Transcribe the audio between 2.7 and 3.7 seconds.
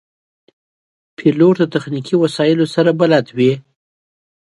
سره بلد وي.